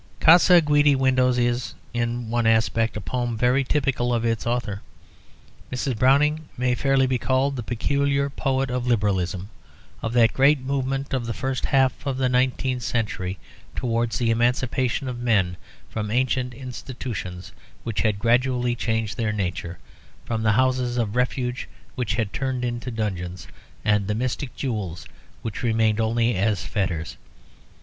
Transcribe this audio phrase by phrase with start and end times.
[0.19, 4.81] "Casa Guidi Windows" is, in one aspect, a poem very typical of its author.
[5.71, 5.95] Mrs.
[5.95, 9.51] Browning may fairly be called the peculiar poet of Liberalism,
[10.01, 13.37] of that great movement of the first half of the nineteenth century
[13.75, 15.55] towards the emancipation of men
[15.87, 17.51] from ancient institutions
[17.83, 19.77] which had gradually changed their nature,
[20.25, 23.47] from the houses of refuge which had turned into dungeons,
[23.85, 25.05] and the mystic jewels
[25.43, 27.17] which remained only as fetters.